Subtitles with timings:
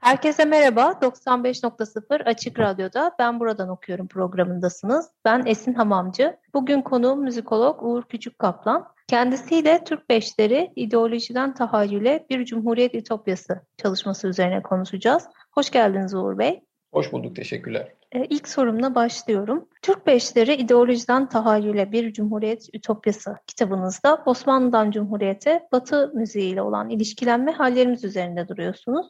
[0.00, 0.98] Herkese merhaba.
[1.02, 5.10] 95.0 Açık Radyo'da Ben Buradan Okuyorum programındasınız.
[5.24, 6.36] Ben Esin Hamamcı.
[6.54, 8.86] Bugün konuğum müzikolog Uğur Küçük Kaplan.
[9.08, 15.24] Kendisiyle Türk Beşleri ideolojiden tahayyüle bir Cumhuriyet Ütopyası çalışması üzerine konuşacağız.
[15.52, 16.60] Hoş geldiniz Uğur Bey.
[16.92, 17.92] Hoş bulduk, teşekkürler.
[18.12, 19.68] Ee, ilk sorumla başlıyorum.
[19.82, 28.04] Türk Beşleri ideolojiden tahayyüle bir Cumhuriyet Ütopyası kitabınızda Osmanlı'dan Cumhuriyet'e Batı müziğiyle olan ilişkilenme hallerimiz
[28.04, 29.06] üzerinde duruyorsunuz.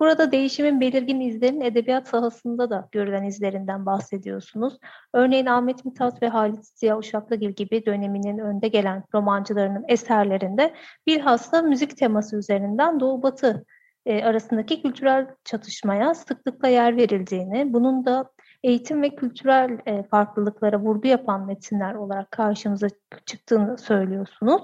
[0.00, 4.78] Burada değişimin belirgin izlerinin edebiyat sahasında da görülen izlerinden bahsediyorsunuz.
[5.14, 10.74] Örneğin Ahmet Mithat ve Halit Ziya Uşaklıgil gibi döneminin önde gelen romancılarının eserlerinde
[11.06, 13.64] bilhassa müzik teması üzerinden Doğu-Batı
[14.06, 18.30] e, arasındaki kültürel çatışmaya sıklıkla yer verildiğini, bunun da
[18.62, 22.88] eğitim ve kültürel e, farklılıklara vurgu yapan metinler olarak karşımıza
[23.26, 24.62] çıktığını söylüyorsunuz.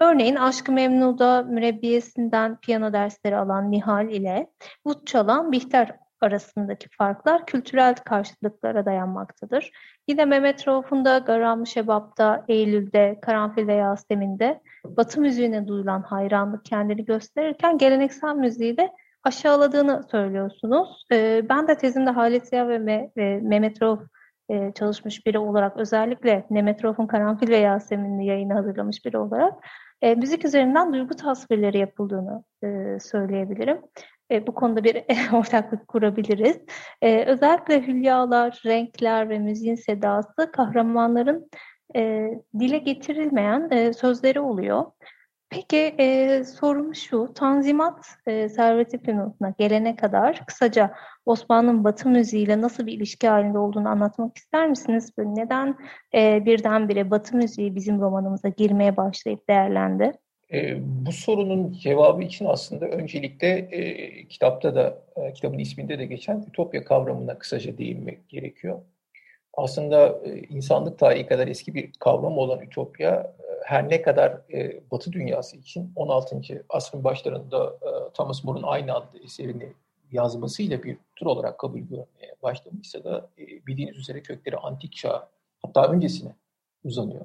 [0.00, 4.50] Örneğin Aşk-ı Memnu'da mürebbiyesinden piyano dersleri alan Nihal ile
[4.84, 9.70] ut çalan Bihter arasındaki farklar kültürel karşılıklara dayanmaktadır.
[10.08, 17.04] Yine Mehmet Rauf'un da Garam Şebap'ta, Eylül'de, Karanfil ve Yasemin'de Batı müziğine duyulan hayranlık kendini
[17.04, 18.90] gösterirken geleneksel müziği de
[19.24, 21.06] aşağıladığını söylüyorsunuz.
[21.12, 24.00] Ee, ben de tezimde Halit Ziya ve, Me- ve Mehmet Rauf
[24.48, 29.54] e, çalışmış biri olarak özellikle Mehmet Rauf'un Karanfil ve Yasemin'li yayını hazırlamış biri olarak
[30.02, 33.80] e, müzik üzerinden duygu tasvirleri yapıldığını e, söyleyebilirim.
[34.30, 36.58] E, bu konuda bir ortaklık kurabiliriz.
[37.02, 41.50] E, özellikle hülyalar, renkler ve müziğin sedası kahramanların
[41.96, 44.84] e, dile getirilmeyen e, sözleri oluyor.
[45.50, 49.00] Peki e, sorum şu, Tanzimat e, Servet-i
[49.58, 50.94] gelene kadar kısaca
[51.26, 55.12] Osmanlı'nın Batı müziğiyle nasıl bir ilişki halinde olduğunu anlatmak ister misiniz?
[55.18, 55.76] Neden
[56.14, 60.12] e, birdenbire Batı müziği bizim romanımıza girmeye başlayıp değerlendi?
[60.52, 60.76] E,
[61.06, 66.84] bu sorunun cevabı için aslında öncelikle e, kitapta da, e, kitabın isminde de geçen Ütopya
[66.84, 68.80] kavramına kısaca değinmek gerekiyor.
[69.54, 74.80] Aslında e, insanlık tarihi kadar eski bir kavram olan Ütopya e, her ne kadar e,
[74.90, 76.64] Batı dünyası için 16.
[76.68, 77.78] asrın başlarında
[78.14, 79.72] Thomas More'un aynı adlı eserini
[80.12, 85.28] yazmasıyla bir tür olarak kabul görmeye başlamışsa da bildiğiniz üzere kökleri antik çağ
[85.62, 86.34] hatta öncesine
[86.84, 87.24] uzanıyor.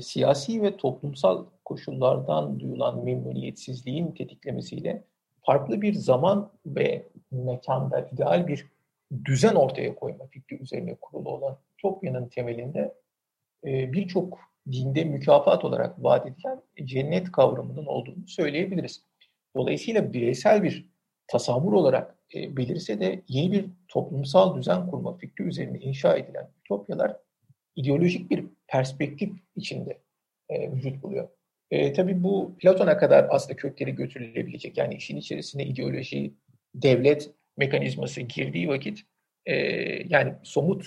[0.00, 5.04] Siyasi ve toplumsal koşullardan duyulan memnuniyetsizliğin tetiklemesiyle
[5.42, 8.66] farklı bir zaman ve mekanda ideal bir
[9.24, 12.94] düzen ortaya koyma fikri üzerine kurulu olan Topya'nın temelinde
[13.66, 14.38] e, birçok
[14.72, 19.04] dinde mükafat olarak vaat edilen cennet kavramının olduğunu söyleyebiliriz.
[19.56, 20.92] Dolayısıyla bireysel bir
[21.26, 27.16] tasavvur olarak e, belirse de yeni bir toplumsal düzen kurma fikri üzerine inşa edilen ütopyalar
[27.76, 29.98] ideolojik bir perspektif içinde
[30.48, 31.28] e, vücut buluyor.
[31.70, 34.78] E, tabii bu Platon'a kadar aslında kökleri götürülebilecek.
[34.78, 36.34] Yani işin içerisine ideoloji,
[36.74, 39.02] devlet mekanizması girdiği vakit
[39.46, 39.54] e,
[40.08, 40.86] yani somut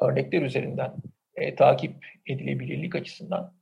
[0.00, 0.94] örnekler üzerinden
[1.34, 3.54] e, takip edilebilirlik açısından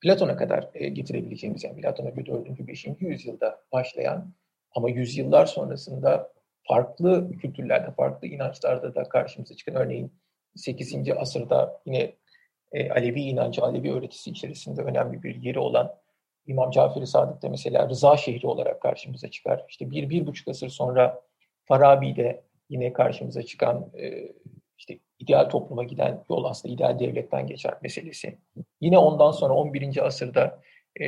[0.00, 2.68] Platon'a kadar e, getirebileceğimiz yani Platon'a göre 4.
[2.68, 2.86] 5.
[3.00, 4.34] yüzyılda başlayan
[4.74, 6.32] ama yüzyıllar sonrasında
[6.68, 10.12] farklı kültürlerde, farklı inançlarda da karşımıza çıkan örneğin
[10.56, 11.10] 8.
[11.16, 12.14] asırda yine
[12.72, 15.94] e, Alevi inancı, Alevi öğretisi içerisinde önemli bir yeri olan
[16.46, 19.64] İmam Cafer-i Sadık da mesela Rıza şehri olarak karşımıza çıkar.
[19.68, 21.20] İşte bir, bir buçuk asır sonra
[21.64, 24.32] Farabi'de yine karşımıza çıkan e,
[24.78, 28.38] işte ideal topluma giden yol aslında ideal devletten geçer meselesi.
[28.80, 30.06] Yine ondan sonra 11.
[30.06, 30.62] asırda
[31.00, 31.06] e,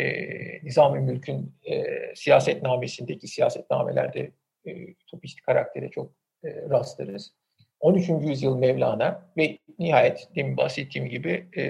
[0.63, 4.31] Nizam-ı Mülk'ün e, siyasetnamesindeki siyasetnamelerde
[4.67, 6.13] e, topist karaktere çok
[6.45, 7.35] e, rastlarız.
[7.81, 8.09] 13.
[8.09, 11.65] yüzyıl Mevlana ve nihayet demin bahsettiğim gibi e,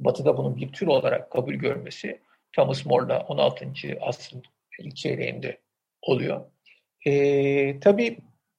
[0.00, 2.20] Batı'da bunun bir tür olarak kabul görmesi
[2.52, 3.66] Thomas More'la 16.
[4.00, 4.42] asrın
[4.78, 5.58] ilk çeyreğinde
[6.02, 6.44] oluyor.
[7.06, 8.18] E, tabii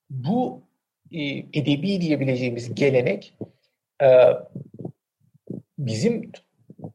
[0.09, 0.63] bu
[1.11, 3.33] e, edebi diyebileceğimiz gelenek
[4.01, 4.07] e,
[5.77, 6.31] bizim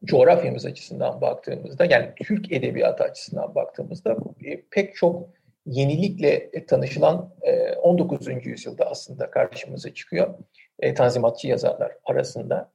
[0.03, 5.29] coğrafyamız açısından baktığımızda yani Türk edebiyatı açısından baktığımızda e, pek çok
[5.65, 7.33] yenilikle tanışılan
[7.81, 8.27] 19.
[8.45, 10.33] yüzyılda aslında karşımıza çıkıyor.
[10.95, 12.71] Tanzimatçı yazarlar arasında.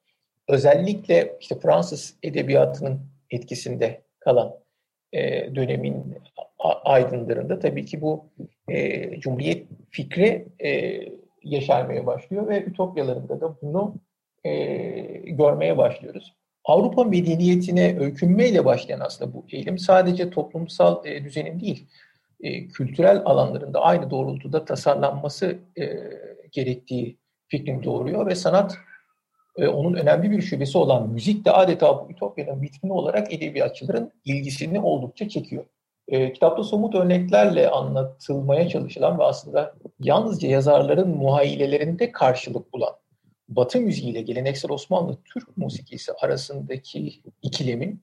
[0.48, 3.00] özellikle işte Fransız edebiyatının
[3.30, 4.60] etkisinde kalan
[5.12, 6.18] e, dönemin
[6.84, 8.30] aydınlarında tabii ki bu
[8.70, 11.00] e, Cumhuriyet fikri e,
[11.42, 13.94] yaşarmaya başlıyor ve ütopyalarında da bunu
[14.44, 14.50] e,
[15.26, 16.34] görmeye başlıyoruz.
[16.64, 21.86] Avrupa medeniyetine öykünmeyle başlayan aslında bu eğilim sadece toplumsal e, düzenin değil,
[22.40, 25.84] e, kültürel alanlarında aynı doğrultuda tasarlanması e,
[26.52, 27.16] gerektiği
[27.48, 28.76] fikrini doğuruyor ve sanat
[29.56, 34.80] e, onun önemli bir şubesi olan müzik de adeta bu Ütopya'nın vitrini olarak edebiyatçıların ilgisini
[34.80, 35.64] oldukça çekiyor.
[36.10, 42.94] E, kitapta somut örneklerle anlatılmaya çalışılan ve aslında yalnızca yazarların muhayyilelerinde karşılık bulan
[43.48, 48.02] Batı müziğiyle geleneksel Osmanlı Türk musikisi arasındaki ikilemin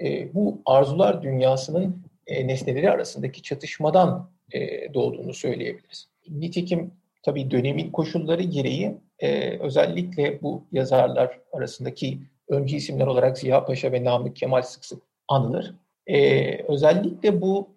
[0.00, 6.08] e, bu arzular dünyasının e, nesneleri arasındaki çatışmadan e, doğduğunu söyleyebiliriz.
[6.28, 13.92] Nitekim tabii dönemin koşulları gereği e, özellikle bu yazarlar arasındaki öncü isimler olarak Ziya Paşa
[13.92, 15.74] ve Namık Kemal sık sık anılır.
[16.06, 17.68] E, özellikle bu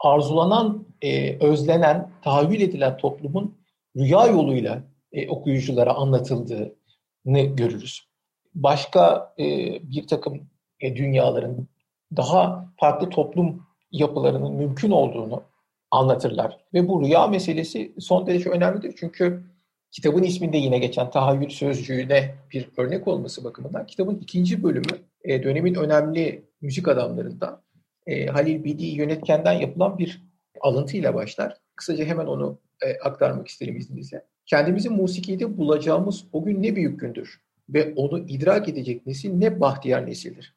[0.00, 3.58] arzulanan, e, özlenen, tahayyül edilen toplumun
[3.96, 4.82] rüya yoluyla
[5.12, 8.08] e, okuyuculara anlatıldığını görürüz.
[8.54, 9.44] Başka e,
[9.82, 10.50] bir takım
[10.80, 11.68] e, dünyaların
[12.16, 13.62] daha farklı toplum
[13.92, 15.42] yapılarının mümkün olduğunu
[15.90, 16.58] anlatırlar.
[16.74, 18.94] Ve bu rüya meselesi son derece önemlidir.
[19.00, 19.42] Çünkü
[19.90, 25.74] kitabın isminde yine geçen tahayyül sözcüğüne bir örnek olması bakımından kitabın ikinci bölümü e, dönemin
[25.74, 27.62] önemli müzik adamlarından
[28.06, 30.22] e, Halil Bidi yönetkenden yapılan bir
[30.60, 31.56] alıntıyla başlar.
[31.76, 34.24] Kısaca hemen onu e, aktarmak isterim izninizle.
[34.46, 40.06] Kendimizi musikide bulacağımız o gün ne büyük gündür ve onu idrak edecek nesil ne bahtiyar
[40.06, 40.54] nesildir.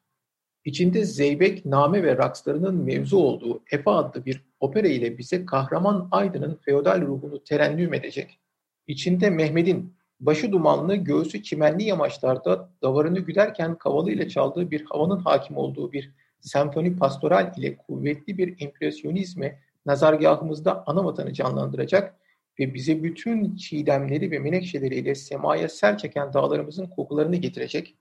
[0.64, 6.58] İçinde zeybek, name ve rakslarının mevzu olduğu Efe adlı bir opera ile bize kahraman Aydın'ın
[6.64, 8.40] feodal ruhunu terennüm edecek,
[8.86, 15.92] içinde Mehmet'in başı dumanlı, göğsü çimenli yamaçlarda davarını güderken kavalı çaldığı bir havanın hakim olduğu
[15.92, 16.10] bir
[16.40, 22.14] senfoni pastoral ile kuvvetli bir impresyonizme nazargahımızda ana vatanı canlandıracak
[22.60, 27.96] ve bize bütün çiğdemleri ve menekşeleriyle semaya ser çeken dağlarımızın kokularını getirecek,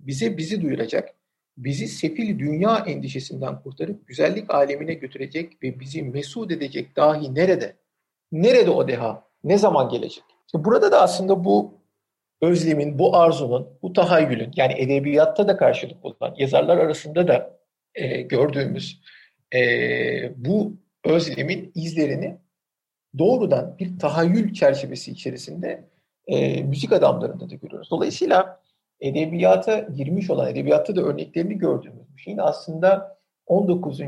[0.00, 1.14] bize bizi duyuracak,
[1.56, 7.76] bizi sefil dünya endişesinden kurtarıp güzellik alemine götürecek ve bizi mesut edecek dahi nerede?
[8.32, 9.24] Nerede o deha?
[9.44, 10.24] Ne zaman gelecek?
[10.54, 11.74] Burada da aslında bu
[12.42, 17.58] özlemin, bu arzunun, bu tahayyülün yani edebiyatta da karşılık bulan, yazarlar arasında da
[17.94, 19.00] e, gördüğümüz
[19.54, 19.60] e,
[20.36, 22.38] bu özlemin izlerini
[23.18, 25.84] doğrudan bir tahayyül çerçevesi içerisinde
[26.26, 27.90] e, müzik adamlarında da görüyoruz.
[27.90, 28.62] Dolayısıyla
[29.00, 34.00] edebiyata girmiş olan, edebiyatta da örneklerini gördüğümüz bir şeyin aslında 19.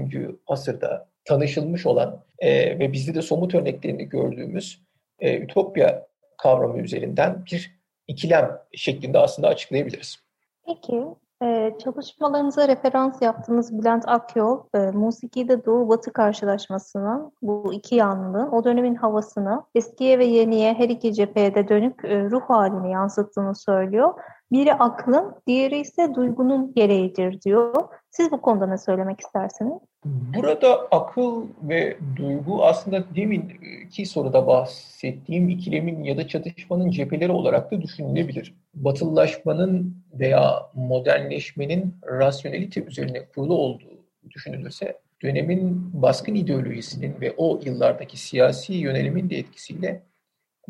[0.46, 4.82] asırda tanışılmış olan e, ve bizde de somut örneklerini gördüğümüz
[5.19, 6.06] e, ütopya
[6.44, 10.19] kavramı üzerinden bir ikilem şeklinde aslında açıklayabiliriz.
[10.67, 11.05] Peki,
[11.43, 18.94] ee, çalışmalarınıza referans yaptığınız Bülent Akyol, e, musikide Doğu-Batı karşılaşmasını, bu iki yanlı, o dönemin
[18.94, 24.14] havasını, eskiye ve yeniye her iki cepheye dönük e, ruh halini yansıttığını söylüyor.
[24.52, 27.75] Biri aklın, diğeri ise duygunun gereğidir diyor.
[28.11, 29.79] Siz bu konuda ne söylemek istersiniz?
[30.05, 33.53] Burada akıl ve duygu aslında demin
[33.91, 38.55] ki soruda bahsettiğim ikilemin ya da çatışmanın cepheleri olarak da düşünülebilir.
[38.75, 48.73] Batılılaşmanın veya modernleşmenin rasyonelite üzerine kurulu olduğu düşünülürse dönemin baskın ideolojisinin ve o yıllardaki siyasi
[48.73, 50.03] yönelimin de etkisiyle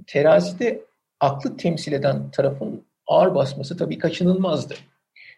[0.06, 0.80] terazide
[1.20, 4.74] aklı temsil eden tarafın ağır basması tabii kaçınılmazdı.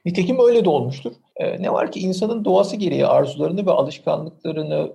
[0.07, 1.13] Nitekim öyle de olmuştur.
[1.37, 4.93] Ee, ne var ki insanın doğası gereği arzularını ve alışkanlıklarını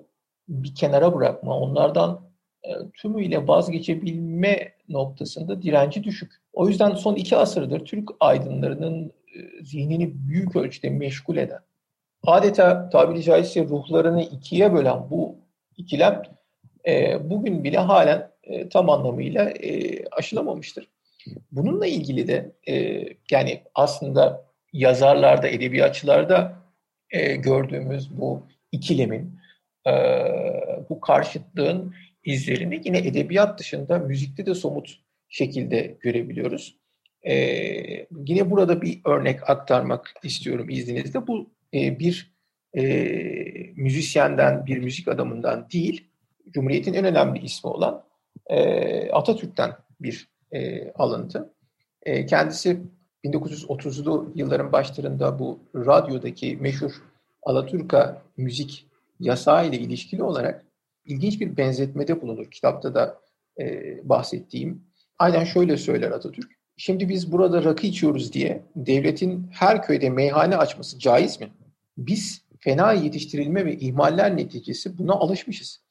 [0.49, 2.21] bir kenara bırakma, onlardan
[2.63, 6.31] e, tümüyle vazgeçebilme noktasında direnci düşük.
[6.53, 11.59] O yüzden son iki asırdır Türk aydınlarının e, zihnini büyük ölçüde meşgul eden,
[12.23, 15.35] adeta tabiri caizse ruhlarını ikiye bölen bu
[15.77, 16.21] ikilem
[16.87, 20.87] e, bugün bile halen e, tam anlamıyla e, aşılamamıştır.
[21.51, 26.61] Bununla ilgili de e, yani aslında yazarlarda, edebiyatçılarda
[27.09, 29.39] e, gördüğümüz bu ikilemin,
[29.87, 29.91] e,
[30.89, 34.99] bu karşıtlığın izlerini yine edebiyat dışında müzikte de somut
[35.29, 36.77] şekilde görebiliyoruz.
[37.23, 37.35] E,
[38.25, 41.27] yine burada bir örnek aktarmak istiyorum izninizle.
[41.27, 42.31] Bu e, bir
[42.77, 42.83] e,
[43.75, 46.07] müzisyenden, bir müzik adamından değil,
[46.49, 48.03] Cumhuriyet'in en önemli ismi olan
[48.47, 51.53] e, Atatürk'ten bir e, alıntı.
[52.03, 52.81] E, kendisi
[53.25, 56.91] 1930'lu yılların başlarında bu radyodaki meşhur
[57.43, 58.87] Alaturka müzik
[59.19, 60.65] yasağı ile ilişkili olarak
[61.05, 62.51] ilginç bir benzetmede bulunur.
[62.51, 63.21] Kitapta da
[63.59, 64.83] e, bahsettiğim.
[65.19, 66.51] Aynen şöyle söyler Atatürk.
[66.77, 71.49] Şimdi biz burada rakı içiyoruz diye devletin her köyde meyhane açması caiz mi?
[71.97, 75.81] Biz fena yetiştirilme ve ihmaller neticesi buna alışmışız.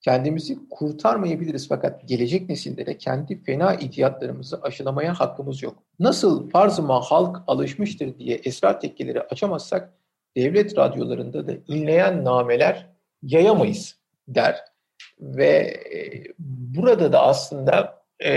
[0.00, 5.82] Kendimizi kurtarmayabiliriz fakat gelecek nesillere kendi fena ihtiyatlarımızı aşılamaya hakkımız yok.
[5.98, 9.92] Nasıl farzıma halk alışmıştır diye esrar tekkeleri açamazsak
[10.36, 12.86] devlet radyolarında da inleyen nameler
[13.22, 13.96] yayamayız
[14.28, 14.64] der.
[15.20, 15.46] Ve
[15.94, 18.32] e, burada da aslında e,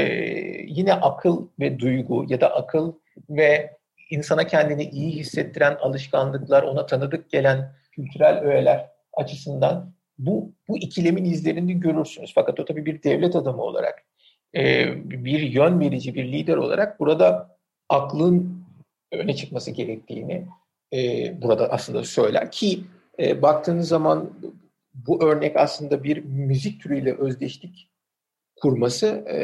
[0.67, 2.93] yine akıl ve duygu ya da akıl
[3.29, 3.77] ve
[4.10, 9.93] insana kendini iyi hissettiren alışkanlıklar, ona tanıdık gelen kültürel öğeler açısından
[10.25, 12.32] bu, bu ikilemin izlerini görürsünüz.
[12.36, 14.06] Fakat o tabii bir devlet adamı olarak,
[14.56, 17.58] e, bir yön verici, bir lider olarak burada
[17.89, 18.63] aklın
[19.12, 20.46] öne çıkması gerektiğini
[20.94, 22.84] e, burada aslında söyler ki
[23.20, 24.34] e, baktığınız zaman
[24.94, 27.89] bu örnek aslında bir müzik türüyle özdeşlik
[28.63, 29.38] kurması e,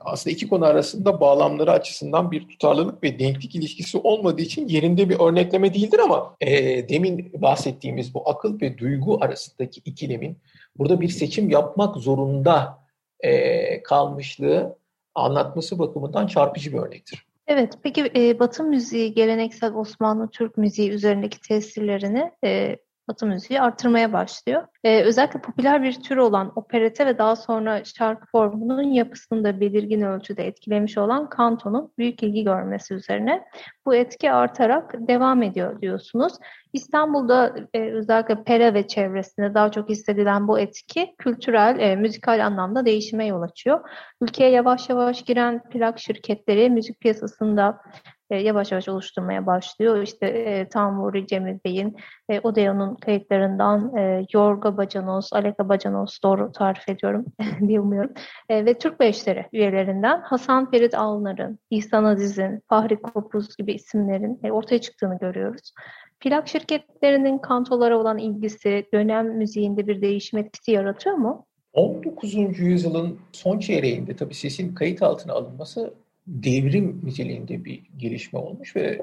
[0.00, 5.20] aslında iki konu arasında bağlamları açısından bir tutarlılık ve denklik ilişkisi olmadığı için yerinde bir
[5.20, 10.38] örnekleme değildir ama e, demin bahsettiğimiz bu akıl ve duygu arasındaki ikilemin
[10.78, 12.78] burada bir seçim yapmak zorunda
[13.20, 14.78] e, kalmışlığı
[15.14, 17.26] anlatması bakımından çarpıcı bir örnektir.
[17.46, 22.76] Evet, peki e, Batı müziği, geleneksel Osmanlı Türk müziği üzerindeki tesirlerini e,
[23.08, 24.66] Batı müziği artırmaya başlıyor.
[24.84, 30.00] Ee, özellikle popüler bir tür olan operete ve daha sonra şarkı formunun yapısını da belirgin
[30.00, 33.44] ölçüde etkilemiş olan kantonun büyük ilgi görmesi üzerine
[33.86, 36.32] bu etki artarak devam ediyor diyorsunuz.
[36.72, 42.86] İstanbul'da e, özellikle Pera ve çevresinde daha çok hissedilen bu etki kültürel, e, müzikal anlamda
[42.86, 43.80] değişime yol açıyor.
[44.20, 47.80] Ülkeye yavaş yavaş giren plak şirketleri müzik piyasasında
[48.30, 50.02] e, yavaş yavaş oluşturmaya başlıyor.
[50.02, 51.96] İşte e, Tamuri Cemil Bey'in
[52.28, 57.24] e, Odeon'un kayıtlarından e, Yorga Bacanos, Aleka Bacanos doğru tarif ediyorum
[57.60, 58.12] bilmiyorum.
[58.48, 64.52] E, ve Türk Beşleri üyelerinden Hasan Ferit Alnar'ın, İhsan Aziz'in, Fahri Kopuz gibi isimlerin e,
[64.52, 65.72] ortaya çıktığını görüyoruz.
[66.20, 71.46] Plak şirketlerinin kantolara olan ilgisi dönem müziğinde bir değişim etkisi yaratıyor mu?
[71.72, 72.34] 19.
[72.58, 75.94] yüzyılın son çeyreğinde tabii sesin kayıt altına alınması
[76.26, 79.00] devrim niteliğinde bir gelişme olmuş ve e,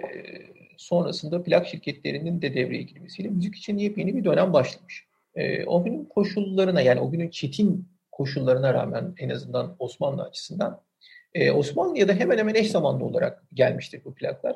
[0.78, 5.06] sonrasında plak şirketlerinin de devreye girmesiyle müzik için yepyeni bir dönem başlamış.
[5.36, 10.82] E, o günün koşullarına yani o günün çetin koşullarına rağmen en azından Osmanlı açısından
[11.34, 14.56] e, Osmanlı'ya hemen hemen eş zamanlı olarak gelmiştir bu plaklar.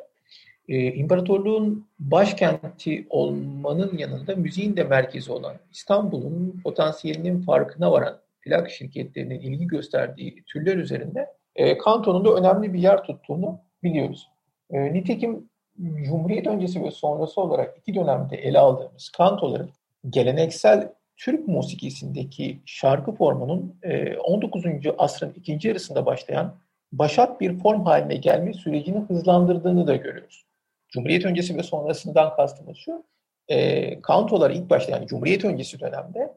[0.68, 9.68] İmparatorluğun başkenti olmanın yanında müziğin de merkezi olan İstanbul'un potansiyelinin farkına varan plak şirketlerinin ilgi
[9.68, 14.30] gösterdiği türler üzerinde e, kantonun da önemli bir yer tuttuğunu biliyoruz.
[14.72, 15.50] E, nitekim
[15.80, 19.70] Cumhuriyet öncesi ve sonrası olarak iki dönemde ele aldığımız kantoların
[20.10, 23.76] geleneksel Türk musikisindeki şarkı formunun
[24.24, 24.66] 19.
[24.66, 26.56] E, asrın ikinci yarısında başlayan
[26.92, 30.46] başat bir form haline gelme sürecini hızlandırdığını da görüyoruz.
[30.90, 33.04] Cumhuriyet öncesi ve sonrasından kastımız şu,
[33.48, 36.34] e, kantolar ilk başta yani Cumhuriyet öncesi dönemde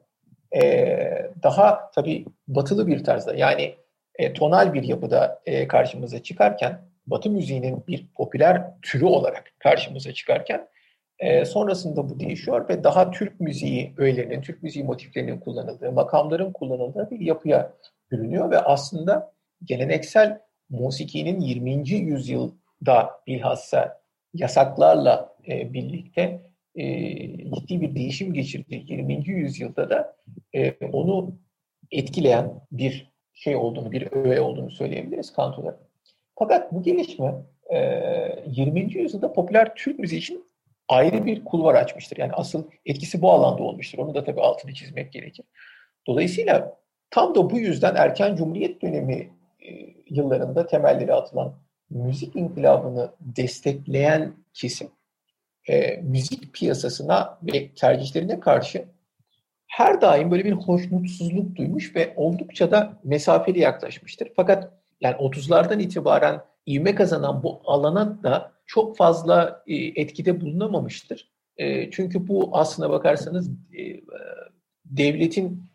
[0.62, 3.74] e, daha tabii batılı bir tarzda yani
[4.20, 10.68] e, tonal bir yapıda e, karşımıza çıkarken, Batı müziğinin bir popüler türü olarak karşımıza çıkarken
[11.18, 17.10] e, sonrasında bu değişiyor ve daha Türk müziği öğelerinin, Türk müziği motiflerinin kullanıldığı, makamların kullanıldığı
[17.10, 17.72] bir yapıya
[18.10, 19.32] bürünüyor ve aslında
[19.64, 21.90] geleneksel musikinin 20.
[21.90, 24.00] yüzyılda bilhassa
[24.34, 26.40] yasaklarla e, birlikte
[26.74, 26.84] e,
[27.54, 29.28] ciddi bir değişim geçirdiği 20.
[29.28, 30.16] yüzyılda da
[30.54, 31.34] e, onu
[31.90, 33.10] etkileyen bir
[33.40, 35.78] şey olduğunu, bir öğe olduğunu söyleyebiliriz Kanto'da.
[36.38, 37.34] Fakat bu gelişme
[38.46, 38.80] 20.
[38.80, 40.44] E, yüzyılda popüler Türk müziği için
[40.88, 42.16] ayrı bir kulvar açmıştır.
[42.16, 43.98] Yani asıl etkisi bu alanda olmuştur.
[43.98, 45.46] Onu da tabii altını çizmek gerekir.
[46.06, 46.80] Dolayısıyla
[47.10, 49.30] tam da bu yüzden erken Cumhuriyet dönemi
[49.60, 49.68] e,
[50.10, 51.54] yıllarında temelleri atılan
[51.90, 54.88] müzik inkılabını destekleyen kesim
[55.68, 58.84] e, müzik piyasasına ve tercihlerine karşı
[59.70, 64.28] her daim böyle bir hoşnutsuzluk duymuş ve oldukça da mesafeli yaklaşmıştır.
[64.36, 71.30] Fakat yani 30'lardan itibaren ivme kazanan bu alana da çok fazla e, etkide bulunamamıştır.
[71.56, 74.00] E, çünkü bu aslına bakarsanız e,
[74.84, 75.70] devletin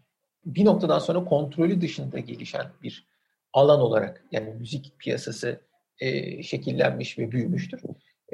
[0.45, 3.07] bir noktadan sonra kontrolü dışında gelişen bir
[3.53, 5.61] alan olarak yani müzik piyasası
[6.43, 7.81] şekillenmiş ve büyümüştür.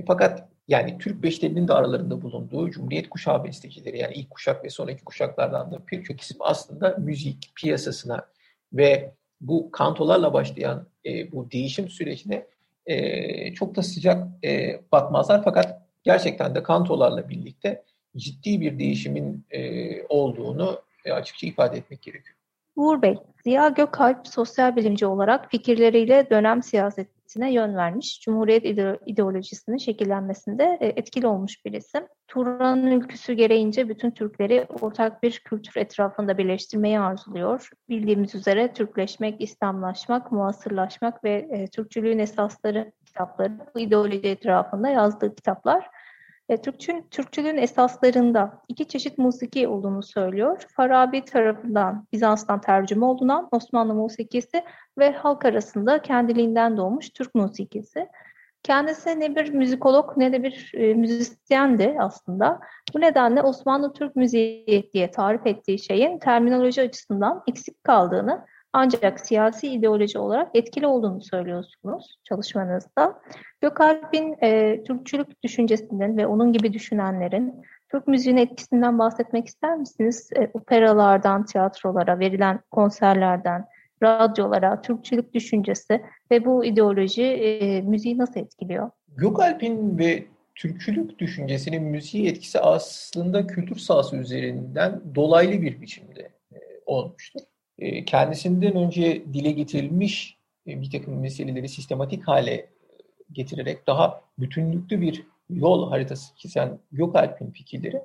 [0.08, 5.04] fakat yani Türk beşlerinin de aralarında bulunduğu Cumhuriyet kuşağı bestecileri yani ilk kuşak ve sonraki
[5.04, 8.26] kuşaklardan da birçok isim aslında müzik piyasasına
[8.74, 12.48] ve bu kantolarla başlayan e, bu değişim sürecine
[12.86, 17.84] e, çok da sıcak e, bakmazlar fakat gerçekten de kantolarla birlikte
[18.18, 22.36] ciddi bir değişimin e, olduğunu e, açıkça ifade etmek gerekiyor.
[22.76, 28.22] Uğur Bey, Ziya Gökalp sosyal bilimci olarak fikirleriyle dönem siyaset hareketine yön vermiş.
[28.22, 28.66] Cumhuriyet
[29.06, 32.04] ideolojisinin şekillenmesinde e, etkili olmuş bir isim.
[32.28, 37.70] Turan'ın ülküsü gereğince bütün Türkleri ortak bir kültür etrafında birleştirmeyi arzuluyor.
[37.90, 45.90] Bildiğimiz üzere Türkleşmek, İslamlaşmak, muasırlaşmak ve e, Türkçülüğün esasları kitapları bu ideoloji etrafında yazdığı kitaplar.
[46.50, 50.66] E, Türkçü, Türkçülüğün esaslarında iki çeşit musiki olduğunu söylüyor.
[50.76, 54.64] Farabi tarafından Bizans'tan tercüme olunan Osmanlı musikisi
[54.98, 58.08] ve halk arasında kendiliğinden doğmuş Türk musikisi.
[58.64, 62.60] Kendisi ne bir müzikolog ne de bir e, müzisyendi aslında.
[62.94, 69.68] Bu nedenle Osmanlı Türk müziği diye tarif ettiği şeyin terminoloji açısından eksik kaldığını ancak siyasi
[69.68, 73.22] ideoloji olarak etkili olduğunu söylüyorsunuz çalışmanızda.
[73.62, 80.30] Gökalp'in e, Türkçülük düşüncesinden ve onun gibi düşünenlerin Türk müziğinin etkisinden bahsetmek ister misiniz?
[80.36, 83.66] E, operalardan, tiyatrolara, verilen konserlerden,
[84.04, 88.90] radyolara, Türkçülük düşüncesi ve bu ideoloji e, müziği nasıl etkiliyor?
[89.08, 97.42] Gökalp'in ve Türkçülük düşüncesinin müziği etkisi aslında kültür sahası üzerinden dolaylı bir biçimde e, olmuştur.
[97.80, 102.70] E, kendisinden önce dile getirilmiş e, bir takım meseleleri sistematik hale
[103.32, 108.02] getirerek daha bütünlüklü bir yol haritası çizen Gökalp'in fikirleri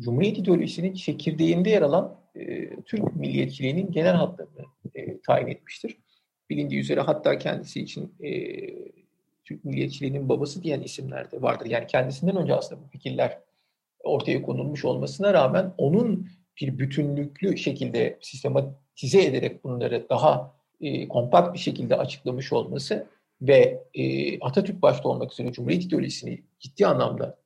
[0.00, 4.64] Cumhuriyet ideolojisinin çekirdeğinde yer alan e, Türk milliyetçiliğinin genel hatlarını
[4.94, 5.98] e, tayin etmiştir.
[6.50, 8.30] Bilindiği üzere hatta kendisi için e,
[9.44, 11.66] Türk milliyetçiliğinin babası diyen isimler de vardır.
[11.66, 13.38] Yani kendisinden önce aslında bu fikirler
[14.00, 16.28] ortaya konulmuş olmasına rağmen onun
[16.60, 23.06] bir bütünlüklü şekilde sistematize ederek bunları daha e, kompakt bir şekilde açıklamış olması
[23.42, 27.38] ve e, Atatürk başta olmak üzere Cumhuriyet ideolojisini ciddi anlamda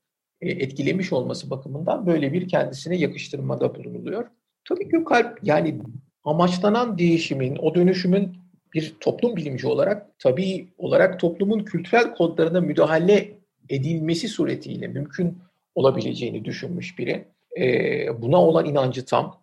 [0.42, 4.26] etkilemiş olması bakımından böyle bir kendisine yakıştırmada bulunuluyor.
[4.68, 5.78] Tabii Gökalp yani
[6.25, 8.37] amaçlanan değişimin, o dönüşümün
[8.75, 15.38] bir toplum bilimci olarak tabii olarak toplumun kültürel kodlarına müdahale edilmesi suretiyle mümkün
[15.74, 17.24] olabileceğini düşünmüş biri.
[17.61, 19.42] E, buna olan inancı tam.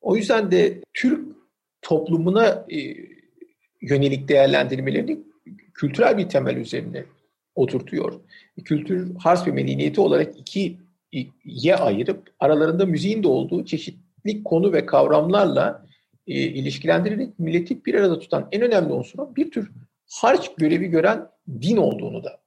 [0.00, 1.36] O yüzden de Türk
[1.82, 2.96] toplumuna e,
[3.82, 5.18] yönelik değerlendirmelerini
[5.74, 7.04] kültürel bir temel üzerine
[7.54, 8.20] oturtuyor.
[8.64, 10.34] Kültür harf ve medeniyeti olarak
[11.12, 15.86] ikiye ayırıp aralarında müziğin de olduğu çeşitli konu ve kavramlarla
[16.26, 19.70] e, ilişkilendirerek milleti bir arada tutan en önemli unsurun bir tür
[20.10, 21.28] harç görevi gören
[21.62, 22.40] din olduğunu da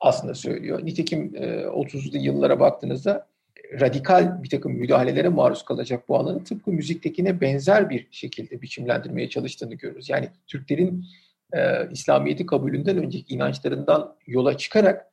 [0.00, 0.80] aslında söylüyor.
[0.84, 3.26] Nitekim e, 30'lu yıllara baktığınızda
[3.80, 9.74] radikal bir takım müdahalelere maruz kalacak bu alanı tıpkı müziktekine benzer bir şekilde biçimlendirmeye çalıştığını
[9.74, 10.08] görürüz.
[10.08, 11.04] Yani Türklerin
[11.52, 15.06] e, İslamiyet'i kabulünden önceki inançlarından yola çıkarak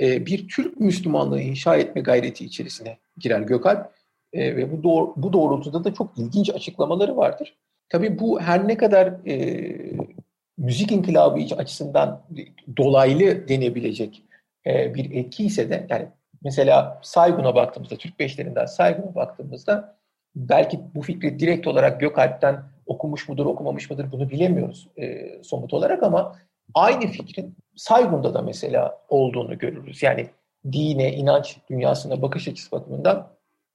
[0.00, 3.92] e, bir Türk Müslümanlığı inşa etme gayreti içerisine girer Gökalp.
[4.32, 7.56] E, ve bu, doğ bu doğrultuda da çok ilginç açıklamaları vardır.
[7.88, 9.76] Tabii bu her ne kadar e,
[10.58, 12.22] müzik inkılabı açısından
[12.76, 14.22] dolaylı denebilecek
[14.66, 16.08] e, bir etki ise de yani
[16.44, 19.96] mesela Saygun'a baktığımızda, Türk beşlerinden Saygun'a baktığımızda
[20.36, 26.02] belki bu fikri direkt olarak Gökalp'ten okumuş mudur, okumamış mıdır bunu bilemiyoruz e, somut olarak
[26.02, 26.36] ama
[26.74, 30.02] aynı fikrin Saygun'da da mesela olduğunu görürüz.
[30.02, 30.26] Yani
[30.72, 33.28] dine, inanç dünyasına bakış açısı bakımından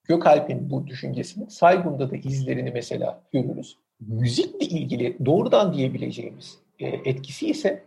[0.03, 3.77] Gökalp'in bu düşüncesini Saygun'da da izlerini mesela görürüz.
[3.99, 7.83] Müzikle ilgili doğrudan diyebileceğimiz e, etkisi ise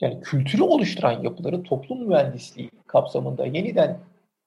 [0.00, 3.98] yani kültürü oluşturan yapıları toplum mühendisliği kapsamında yeniden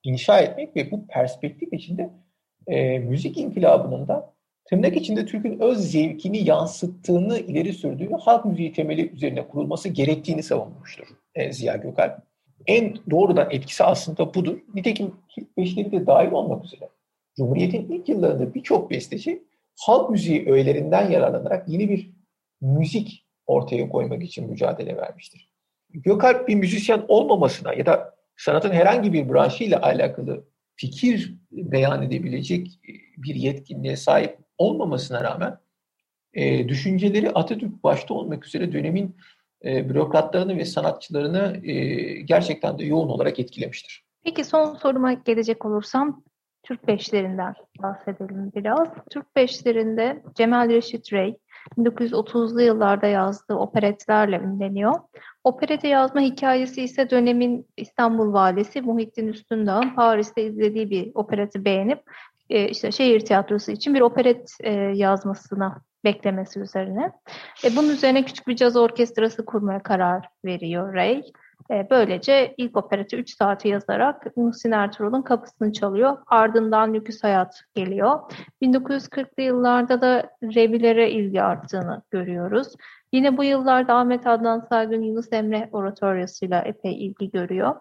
[0.04, 2.10] inşa etmek ve bu perspektif içinde
[2.68, 4.34] e, müzik inkılabının da
[4.70, 11.08] tırnak içinde Türk'ün öz zevkini yansıttığını ileri sürdüğü halk müziği temeli üzerine kurulması gerektiğini savunmuştur
[11.36, 12.28] e, Ziya Gökalp.
[12.66, 14.58] En doğrudan etkisi aslında budur.
[14.74, 16.90] Nitekim ilk beşleri de dahil olmak üzere.
[17.38, 19.44] Cumhuriyet'in ilk yıllarında birçok besteci
[19.80, 22.12] halk müziği öğelerinden yararlanarak yeni bir
[22.62, 25.50] müzik ortaya koymak için mücadele vermiştir.
[25.90, 32.92] Gökalp bir müzisyen olmamasına ya da sanatın herhangi bir branşıyla alakalı fikir beyan edebilecek e,
[33.18, 35.58] bir yetkinliğe sahip olmamasına rağmen
[36.34, 39.16] e, düşünceleri Atatürk başta olmak üzere dönemin
[39.66, 41.74] e, bürokratlarını ve sanatçılarını e,
[42.22, 44.06] gerçekten de yoğun olarak etkilemiştir.
[44.24, 46.24] Peki son soruma gelecek olursam
[46.64, 48.88] Türk beşlerinden bahsedelim biraz.
[49.10, 51.38] Türk beşlerinde Cemal Reşit Rey
[51.78, 54.94] 1930'lu yıllarda yazdığı operetlerle ünleniyor.
[55.44, 62.04] Operete yazma hikayesi ise dönemin İstanbul valisi Muhittin Üstündağ'ın Paris'te izlediği bir opereti beğenip
[62.50, 67.12] e, işte şehir tiyatrosu için bir operet e, yazmasına beklemesi üzerine.
[67.64, 71.24] E, bunun üzerine küçük bir caz orkestrası kurmaya karar veriyor Ray.
[71.72, 76.18] E, böylece ilk opereti 3 saati yazarak Muhsin Ertuğrul'un kapısını çalıyor.
[76.28, 78.20] Ardından Lüküs Hayat geliyor.
[78.62, 82.68] 1940'lı yıllarda da revilere ilgi arttığını görüyoruz.
[83.14, 87.76] Yine bu yıllarda Ahmet Adnan Saygın Yunus Emre oratoryosuyla epey ilgi görüyor.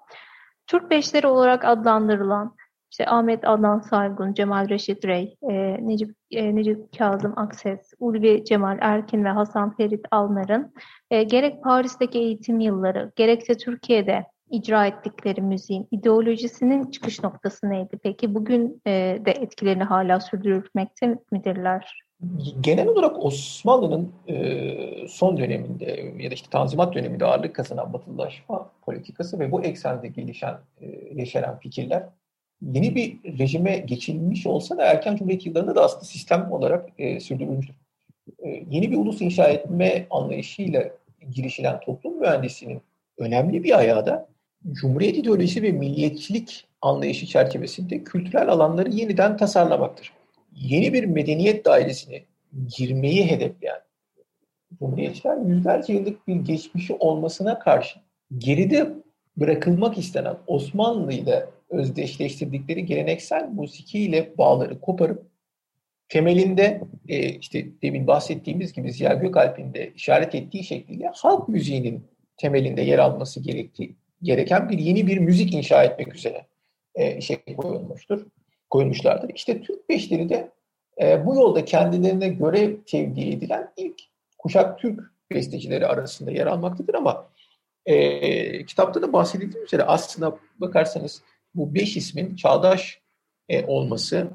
[0.66, 2.56] Türk beşleri olarak adlandırılan
[2.98, 8.78] işte Ahmet Adnan Saygun, Cemal Reşit Rey, e, Necip, e, Necip Kazım Akses, Ulvi Cemal
[8.80, 10.72] Erkin ve Hasan Ferit Alnar'ın
[11.10, 17.98] e, gerek Paris'teki eğitim yılları, gerekse Türkiye'de icra ettikleri müziğin ideolojisinin çıkış noktası neydi?
[18.02, 18.82] Peki bugün
[19.26, 22.02] de etkilerini hala sürdürmekte midirler?
[22.60, 24.12] Genel olarak Osmanlı'nın
[25.08, 30.54] son döneminde ya da işte Tanzimat döneminde ağırlık kazanan batılılaşma politikası ve bu eksende gelişen,
[30.80, 32.02] e, yeşeren fikirler
[32.62, 37.74] yeni bir rejime geçilmiş olsa da erken Cumhuriyet yıllarında da aslında sistem olarak e, sürdürülmüştür.
[38.38, 40.90] E, yeni bir ulus inşa etme anlayışıyla
[41.30, 42.82] girişilen toplum mühendisliğinin
[43.18, 44.28] önemli bir ayağı da
[44.72, 50.12] Cumhuriyet ideolojisi ve milliyetçilik anlayışı çerçevesinde kültürel alanları yeniden tasarlamaktır.
[50.52, 52.22] Yeni bir medeniyet dairesine
[52.76, 53.80] girmeyi hedefleyen
[54.78, 57.98] Cumhuriyetçiler yüzlerce yıllık bir geçmişi olmasına karşı
[58.38, 58.92] geride
[59.36, 65.26] bırakılmak istenen Osmanlı ile özdeşleştirdikleri geleneksel musikiyle bağları koparıp
[66.08, 72.82] temelinde e, işte demin bahsettiğimiz gibi Ziya Gökalp'in de işaret ettiği şekliyle halk müziğinin temelinde
[72.82, 76.46] yer alması gerektiği, gereken bir yeni bir müzik inşa etmek üzere
[76.94, 78.26] e, şey koyulmuştur,
[78.70, 79.30] koyulmuşlardır.
[79.34, 80.50] İşte Türk beşleri de
[81.02, 84.02] e, bu yolda kendilerine görev tevdi edilen ilk
[84.38, 85.00] kuşak Türk
[85.30, 87.28] bestecileri arasında yer almaktadır ama
[87.86, 91.22] e, kitapta da bahsedildiği üzere aslında bakarsanız
[91.56, 93.00] bu beş ismin çağdaş
[93.48, 94.30] e, olması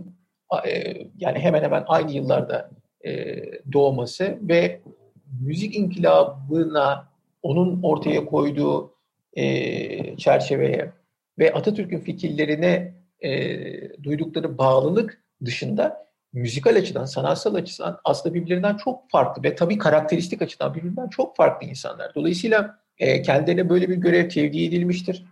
[0.67, 2.69] e, yani hemen hemen aynı yıllarda
[3.05, 3.41] e,
[3.73, 4.81] doğması ve
[5.41, 8.93] müzik inkılabına onun ortaya koyduğu
[9.33, 10.91] e, çerçeveye
[11.39, 19.43] ve Atatürk'ün fikirlerine e, duydukları bağlılık dışında müzikal açıdan, sanatsal açıdan aslında birbirlerinden çok farklı
[19.43, 22.15] ve tabii karakteristik açıdan birbirinden çok farklı insanlar.
[22.15, 25.25] Dolayısıyla e, kendilerine böyle bir görev tevdi edilmiştir.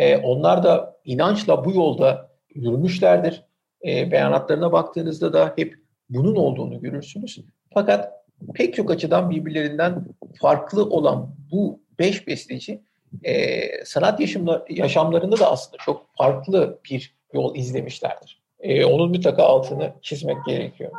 [0.00, 3.44] E, onlar da inançla bu yolda yürümüşlerdir.
[3.86, 5.74] E, beyanatlarına baktığınızda da hep
[6.10, 7.44] bunun olduğunu görürsünüz.
[7.74, 8.12] Fakat
[8.54, 10.04] pek çok açıdan birbirlerinden
[10.40, 12.80] farklı olan bu beş besteci
[13.24, 18.42] e, sanat yaşamlar, yaşamlarında da aslında çok farklı bir yol izlemişlerdir.
[18.60, 20.90] E, onun mutlaka altını çizmek gerekiyor.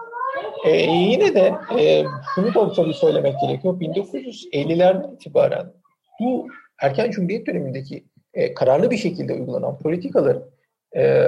[0.66, 2.04] E, yine de e,
[2.36, 3.80] şunu da tabii söylemek gerekiyor.
[3.80, 5.74] 1950'lerden itibaren
[6.20, 6.48] bu
[6.82, 10.38] erken Cumhuriyet dönemindeki e, kararlı bir şekilde uygulanan politikalar
[10.96, 11.28] e,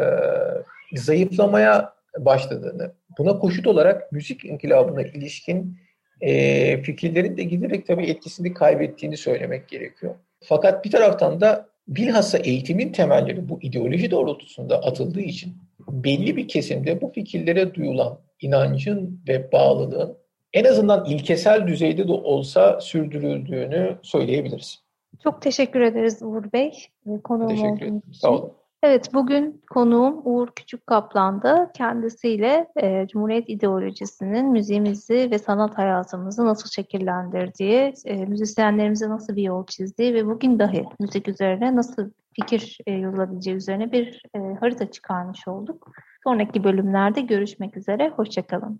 [0.94, 5.78] zayıflamaya başladığını, buna koşut olarak müzik inkılabına ilişkin
[6.22, 10.16] e, fikirlerin de giderek tabii etkisini kaybettiğini söylemek gerekiyor.
[10.44, 15.54] Fakat bir taraftan da bilhassa eğitimin temelleri bu ideoloji doğrultusunda atıldığı için
[15.88, 20.18] belli bir kesimde bu fikirlere duyulan inancın ve bağlılığın
[20.54, 24.83] en azından ilkesel düzeyde de olsa sürdürüldüğünü söyleyebiliriz.
[25.24, 26.88] Çok teşekkür ederiz Uğur Bey.
[27.24, 28.02] Konuğum teşekkür ederim.
[28.14, 28.54] Sağ olun.
[28.84, 36.70] Evet, bugün konuğum Uğur Küçük Kaplan'da kendisiyle e, Cumhuriyet ideolojisinin müziğimizi ve sanat hayatımızı nasıl
[36.70, 42.92] şekillendirdiği, e, müzisyenlerimize nasıl bir yol çizdiği ve bugün dahi müzik üzerine nasıl fikir e,
[42.92, 45.92] yürülebileceği üzerine bir e, harita çıkarmış olduk.
[46.24, 48.80] Sonraki bölümlerde görüşmek üzere, hoşçakalın.